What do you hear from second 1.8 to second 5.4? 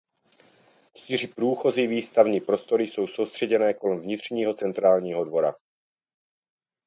výstavní prostory jsou soustředěné kolem vnitřního centrálního